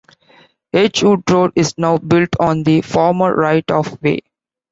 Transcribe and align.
Edgewood 0.73 1.29
Road 1.29 1.51
is 1.55 1.77
now 1.77 1.99
built 1.99 2.29
on 2.39 2.63
the 2.63 2.81
former 2.81 3.35
right 3.35 3.69
of 3.69 4.01
way. 4.01 4.21